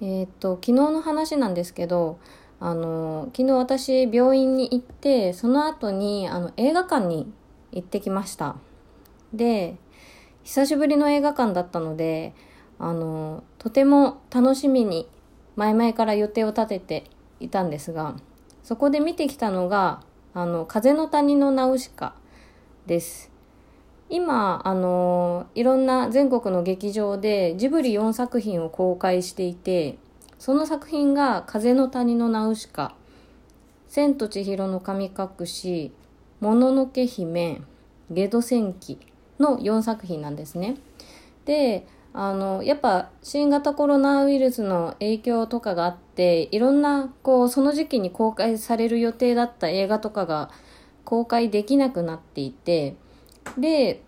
[0.00, 2.18] えー、っと昨日の話なんですけど
[2.58, 7.32] あの昨日私病院に行ってその後にあの映画館に
[7.72, 8.56] 行ってきました。
[9.32, 9.76] で
[10.42, 12.34] 久しぶりの映画館だったので
[12.78, 15.06] あのとても楽しみに
[15.54, 17.04] 前々から予定を立てて
[17.38, 18.16] いたんですが
[18.62, 20.02] そこで見てきたのが
[20.34, 22.14] 「あの風の谷のナウシカ」
[22.86, 23.29] です。
[24.10, 29.98] 今あのいろんな全国の劇場でジブリ4作品を公開していて
[30.40, 32.94] その作品が「風の谷のナウシカ」
[33.88, 35.92] 「千と千尋の神隠し」
[36.40, 37.62] 「もののけ姫」
[38.10, 38.98] 「ゲド戦記」
[39.38, 40.76] の4作品なんですね。
[41.44, 50.50] であのやっぱ新型コロナウイルスの影響とかがあっていろんなこうその時期に公開される予定だった映画とかが
[51.04, 52.96] 公開できなくなっていて
[53.58, 54.02] で、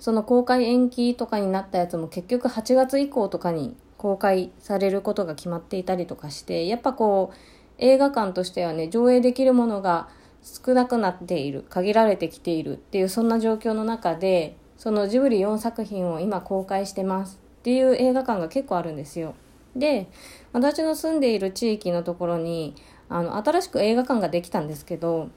[0.00, 7.36] その公開延期とかになったやつも結局8月以降とかに公開されることが決まっていたりとかして、やっぱこう、
[7.76, 10.08] 映画館としてはね、上映できるものが
[10.42, 19.34] 少なくなっている、限られてきているっていうそんな状況の中で、そのジブリ4作品を今公開してますっていう映画館が結構あるんですよ。
[19.76, 20.08] で、
[20.54, 22.74] 私の住んでいる地域のところに、
[23.10, 25.28] あの、新しく映画館ができたんですけど、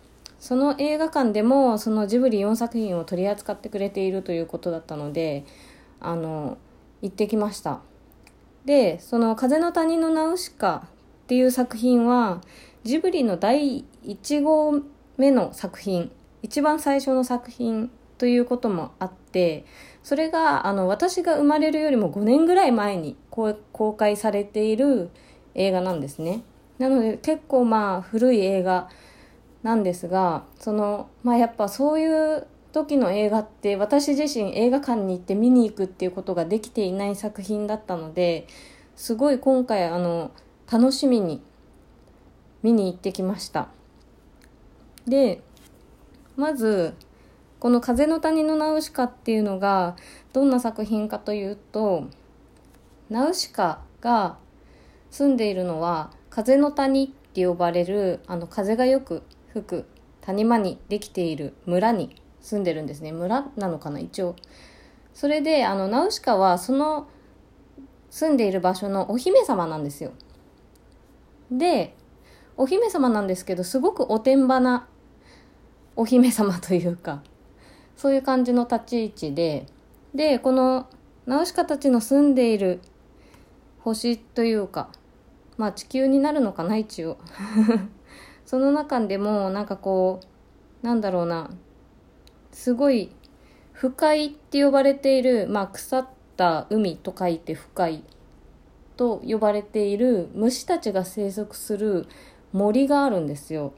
[0.44, 5.45] その映画館でもそのジブリ4作品を取り扱ってくれているということだったので
[6.02, 6.58] あの
[7.02, 7.80] 行ってきました。
[8.66, 10.83] でその「風の谷のナウシカ」
[11.23, 12.41] っていう作品は
[12.83, 14.81] ジブリの第1号
[15.16, 19.64] 目の作品一番最初の作品ということもあって
[20.03, 25.09] それがあの私が生まれるよりも5年ぐらい前に公開されている
[25.55, 26.44] 映画なんですね。
[26.80, 28.89] なので結構まあ古い映画
[29.64, 38.47] なんですがそのまあやっぱそういう時の映画って私自身映画館に行って見に行くっていうことができていない作品だったので
[38.95, 40.31] すごい今回あの
[40.72, 41.42] 楽しみに
[42.61, 43.67] 見に行ってきました。
[45.08, 45.42] で
[46.36, 46.95] まず
[47.60, 49.95] この「風の谷のナウシカ」っていうのが
[50.32, 52.05] どんな作品かというと
[53.10, 54.37] ナウシカが
[55.11, 59.86] 住んでいるのは風の谷って呼ばれるあの風がよく吹く
[60.21, 63.11] 谷間にできている村に住んでるんですね。
[63.11, 64.36] 村なのかな一応。
[65.14, 67.08] それであのナウシカはその
[68.09, 70.11] 住んでいる場所のお姫様なんですよ。
[71.52, 71.95] で
[72.58, 74.87] お姫様なんですけどすごくおてんばな
[75.95, 77.21] お姫様というか
[77.95, 79.67] そういう感じの立ち位置で
[80.15, 80.87] でこの
[81.25, 82.81] ナウシカたちの住んでいる
[83.80, 84.89] 星というか
[85.58, 87.17] まあ地球になるのかな一応。
[88.45, 90.20] その中でもなんかこ
[90.83, 91.49] うなんだろうな
[92.52, 93.11] すごい
[93.71, 98.04] 不快って呼ばれている、まあ、腐った海と書いて不快
[98.95, 102.08] と呼ばれている虫たちが生息する
[102.52, 103.73] 森があるんですよ。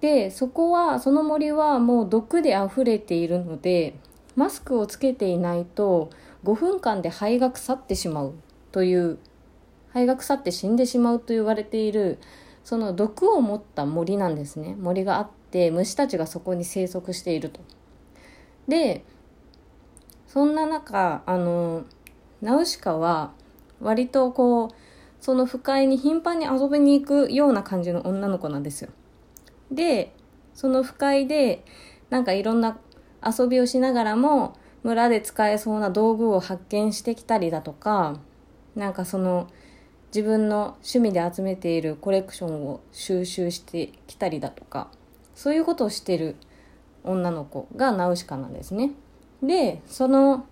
[0.00, 3.94] でそこはその森はもう毒で溢れているので
[4.34, 6.10] マスクをつけていないと
[6.44, 8.34] 5分間で肺が腐ってしまう
[8.72, 9.18] という
[9.88, 12.18] 肺が腐って死んでしまうと言われている
[12.66, 14.74] その毒を持った森なんですね。
[14.76, 17.60] 森があって虫たちがそこに生息していると。
[18.66, 19.04] で
[20.26, 21.84] そんな中あの
[22.42, 23.30] ナウシカは
[23.80, 24.74] 割とこう
[25.20, 28.90] その不快に頻繁に遊びに行くような感じの女の子なんですよ。
[29.70, 30.12] で
[30.52, 31.64] その不快で
[32.10, 32.78] なんかいろんな
[33.24, 38.18] 遊びをしながらも村で使えそうな道具を発見してきたりだとか
[38.74, 39.46] なんかその
[40.16, 44.88] 自分の趣味で集めているコレクションを収集してきたりだとか
[45.34, 46.36] そういうことをしてる
[47.04, 48.92] 女の子がナウシカなんですね。
[49.42, 50.46] でその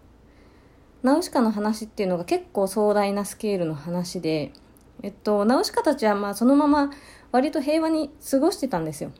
[1.02, 4.52] ナウシカの話っていうのが結構壮大なスケールの話で、
[5.02, 6.90] えっと、ナウシカたちはまあそのまま
[7.32, 9.12] 割と平和に過ごしてたんですよ。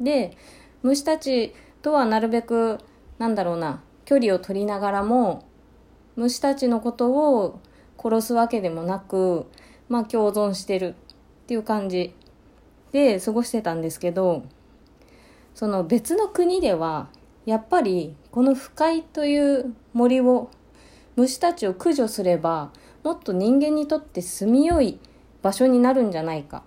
[0.00, 0.34] で
[0.82, 1.52] 虫たち
[1.82, 2.78] とはなるべく
[3.18, 5.44] なんだろうな距離を取りながらも
[6.16, 7.60] 虫たちのことを
[7.98, 9.46] 殺すわけでもなく、
[9.88, 10.94] まあ共存してるっ
[11.46, 12.14] ていう感じ
[12.92, 14.44] で過ごしてたんですけど、
[15.54, 17.08] その別の国では、
[17.44, 20.50] やっぱりこの不快という森を、
[21.16, 22.70] 虫たちを駆除すれば、
[23.02, 24.98] もっと人間にとって住みよい
[25.42, 26.64] 場所になるんじゃないか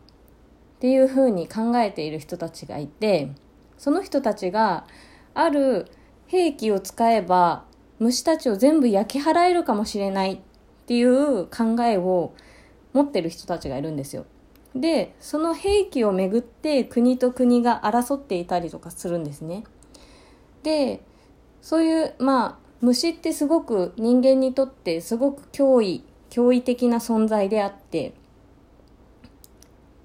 [0.78, 3.32] っていうふうに考えている人たちがいて、
[3.78, 4.86] その人たちが
[5.34, 5.88] ある
[6.28, 7.66] 兵器を使えば
[8.00, 10.42] 虫たちを全部焼き払えるかもしれない
[10.90, 12.34] ていう考えを
[12.94, 14.26] 持ってる人たちがいるんですよ。
[14.74, 19.66] で、その兵器をめぐって国と国が争っていたりとかするんですね。
[20.64, 21.04] で、
[21.62, 28.14] そういう、まあ、虫ってすごく人間にとってすごく脅威驚異的な存在であって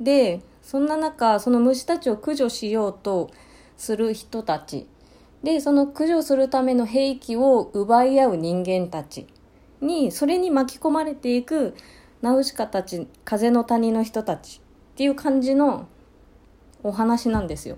[0.01, 3.31] でそんな中その虫たちを駆除しようと
[3.77, 4.89] する人たち
[5.45, 9.29] でその駆除するための兵器を奪い合う人間たち
[9.85, 11.75] にそれに巻き込まれていく
[12.23, 14.61] ナウシカたち風の谷の人たち
[14.95, 15.89] っていう感じの
[16.83, 17.77] お話なんですよ。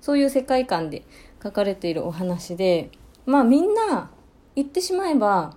[0.00, 1.04] そういう世界観で
[1.42, 2.90] 書かれているお話で
[3.26, 4.10] まあみんな
[4.54, 5.56] 言ってしまえば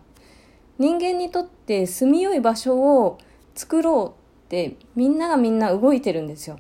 [0.78, 3.18] 人間にとって住みよい場所を
[3.56, 6.60] 作ろうってみんながみんな動いてるんですよ。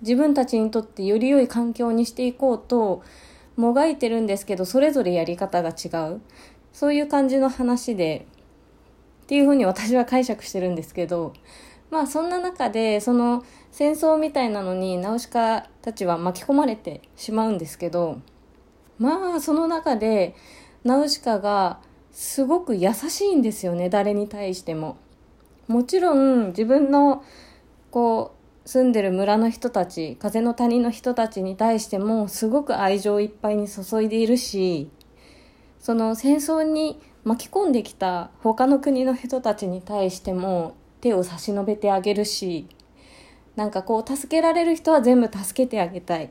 [0.00, 3.02] 自分たちにとってより良い環境にしていこうと
[3.56, 6.20] もがいてるんですけどそれぞれやり方が違う。
[6.72, 8.26] そういう感じの話で
[9.24, 11.32] っていうふうに私は解釈してるんですけど
[11.90, 18.20] まあそんな中でその戦争みたいなのにナウシカたちは巻き込まれてしまうんですけど
[18.98, 20.34] まあその中で
[20.84, 21.80] ナウシカが
[22.10, 24.96] すごく優しいんですよね誰に対しても。
[25.68, 27.22] もちろん自分の
[27.90, 28.34] こ
[28.64, 34.90] う住んでる村の人たち風の谷の人たちに対してもすごく愛情いっぱいに注いでいるし
[35.82, 42.68] その戦争に巻き込んできた他の国の人たちに対しても手を差し伸べてあげるし
[43.56, 46.30] なんかこう助けられる人は全部助けてあげたい。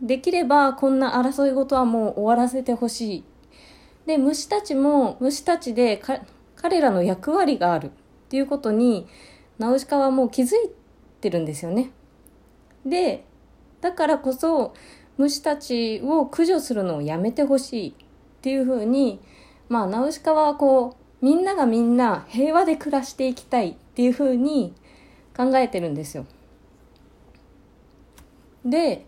[0.00, 3.24] できればこんな争い事はもう終わらせてほしい。
[4.06, 6.00] で虫たちも虫たちで
[6.54, 7.86] 彼らの役割がある。
[7.86, 7.90] っ
[8.28, 9.08] ていうことに
[9.58, 10.70] ナウシカはもう気づい
[11.22, 11.90] てるんですよね。
[12.84, 13.24] で
[13.80, 14.74] だからこそ
[15.16, 17.94] 虫たちを駆除するのをやめてほしい。
[18.38, 19.20] っていうふうに
[19.68, 24.74] まあナウシカはこうみんながみんな平和で暮らしていきたいっていうふうに
[25.36, 26.26] 考えてるんですよ。
[28.64, 29.06] で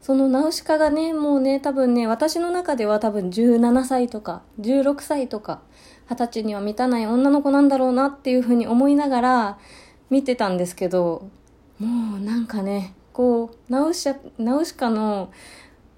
[0.00, 5.60] そのナウシカがね、もうね、多分ね、私の中では多分17歳とか、16歳とか、
[6.08, 9.58] 20歳には満たない女の子なんだろうなっていうふうに思いながら
[10.08, 11.28] 見てたんですけど、
[11.78, 15.30] もうなんかね、こう、ナウシナウシカの、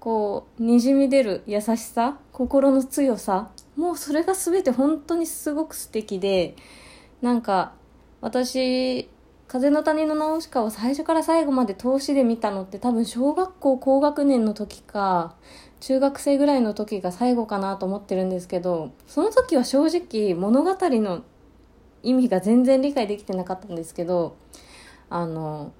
[0.03, 6.57] こう、滲み出る優しさ、心の強さ、もうそれが全て本当にすごく素敵で、
[7.21, 7.71] なんか、
[8.19, 9.09] 私、
[9.47, 15.35] 風の谷のナウシカを最初から最後まで通しで見たのって多分小学校高学年の時か
[15.79, 21.23] 中学生ぐらいの時が最後かなと思ってるんですけどその時は正直物語の
[22.01, 24.35] 意味が全然理解できてなかったんですけど
[25.09, 25.71] あの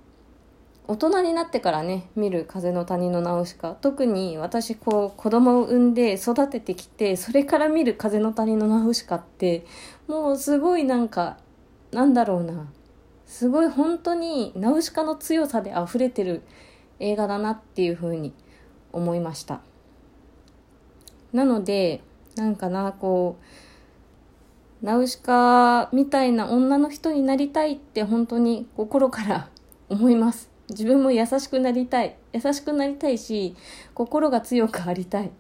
[0.86, 3.72] 大人になってからね見る風の谷のナウシカ。
[3.76, 9.66] 特に私こう子供を産んで育ててきてそれから見る風の谷のナウシカって
[10.08, 11.38] もうすごいなんか
[11.92, 12.68] なんだろうな。
[13.26, 16.44] すごい本当にナウシカの強さで溢れてる
[17.00, 18.34] 映画だなっていうふうに
[18.92, 19.62] 思いました。
[21.32, 22.04] なので
[22.36, 23.38] なんかなこ
[24.82, 29.50] うナウシカみたいな女の人になりたいって本当に心から
[29.88, 30.53] 思います。
[30.70, 33.56] 自分も優しくなりたい優しくなりたいし
[33.94, 35.32] 心が強くありたい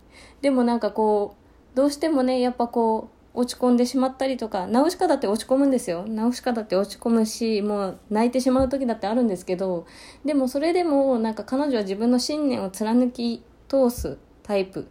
[0.41, 1.35] でもなんかこ
[1.73, 6.05] うどうしてもねやっぱこう落ち込んでしまったりとか、ナウシカだって落ち込むんですよ。
[6.07, 9.87] ナウシカだって落ち込むし、もう泣いてしまう時だってあるんですけど、
[10.23, 14.87] でもそれでもなんか彼女は自分の信念を貫き通すタイプ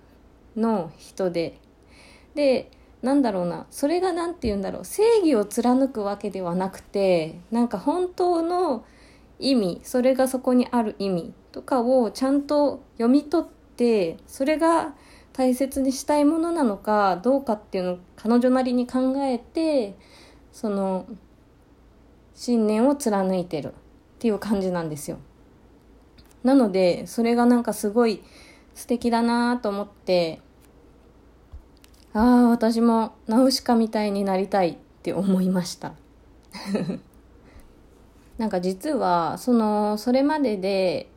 [0.56, 1.61] の人で、
[2.35, 2.70] で、
[3.00, 8.85] なんだろうな、それが何て言うんだろう、正義を貫くわけではなくて、なんか本当の
[9.42, 14.94] 意味、それがそこにある意味とかをちゃんと読み取って、それが
[15.32, 19.96] 大切にしたいものなのかどうかっていうのを彼女なりに考えて
[20.52, 21.06] その
[22.34, 23.72] 信念を貫いてるっ
[24.18, 25.18] ていう感じなんですよ。
[26.44, 28.22] なのでそれがなんかすごい
[28.75, 30.40] 素敵だなと思って
[32.12, 35.94] ああ私もナウシカみたいになりたいって思いました。
[38.42, 41.08] なんか実はそのそれまでで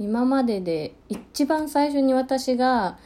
[0.00, 2.98] 今までで一番最初に私が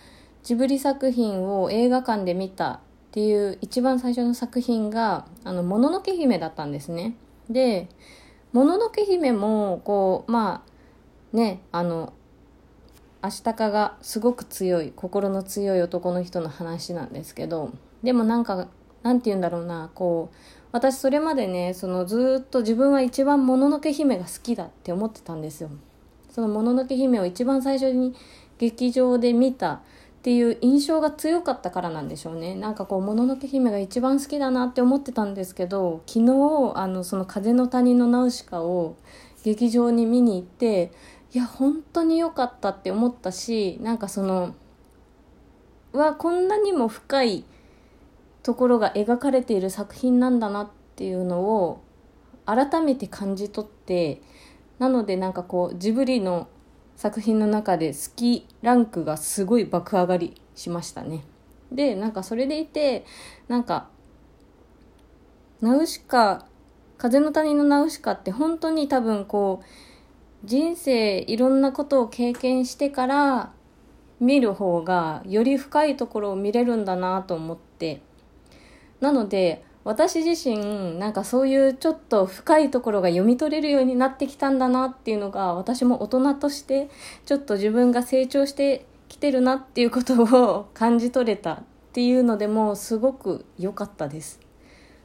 [0.43, 7.17] ジブリ作品を映画館で見たっていう一番最初の作品が「あのもののけ姫」だったんですね。
[7.50, 7.90] で
[8.55, 12.14] 「もののけ姫も」こうまあねあの
[13.21, 18.69] アシタカがすごく強い心の強い男の人の話なんですけどでもなんか
[19.02, 25.71] なんて言うんだろうなこう私それまでねそのずっと自分は一番もののけ姫が好きだって思ってたんですよ。
[26.31, 28.15] そのもののけ姫を一番最初に
[28.59, 29.81] 劇場で見た
[30.21, 38.97] っていう印象が強かったからなんでしょうねなんかこう「もののけ姫」が一番好きだなって思ってたんですけど昨日あのその「風の谷のナウシカ」を
[39.43, 40.93] 劇場に見に行って
[41.33, 44.55] いや本当に良かったって思ったしなんかその
[45.93, 47.45] はこんなにも深い
[48.43, 51.83] ところが描かれている作品なんだなっていうのを
[52.47, 54.23] 改めて感じ取って
[54.79, 56.49] なのでなんかこうジブリの
[56.97, 61.25] 作品の中で好きランクがすごい爆上がりしましたね。
[61.73, 63.05] でなんかそれでいて
[63.49, 63.89] なんか
[65.61, 66.47] ナウシカ
[66.99, 69.67] 風の谷のナウシカって本当に多分こう
[70.47, 73.53] 人生いろんなことを経験してから
[74.21, 78.03] 見る方がより深いところを見れるんだなと思って
[79.00, 86.90] なので私自身なんかそういうちょっと深いところが読み取れるようになってきたんだなっていうのが私も大人として
[87.25, 94.38] ちょっと自分が成長してきてるなっていうことを感じ取れたっていうのでもすごく良かったです。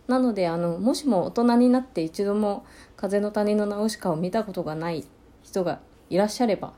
[0.07, 2.63] なのであのもしも大人になって一度も
[2.95, 5.03] 「風の谷のナウシカ」を見たことがない
[5.41, 6.73] 人がいらっしゃれば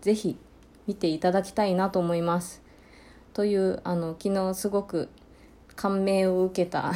[0.00, 0.38] 是非
[0.86, 2.62] 見ていただきたいなと思います。
[3.34, 5.08] というあの昨日すごく
[5.74, 6.92] 感銘を受けた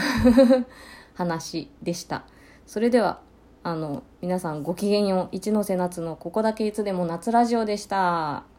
[1.14, 2.25] 話でした。
[2.66, 3.21] それでは
[3.62, 8.56] あの皆さんごきげんよう一ノ瀬夏のここだけいつでも夏ラジオでした。